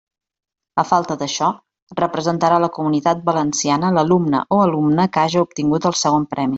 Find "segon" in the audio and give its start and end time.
6.07-6.31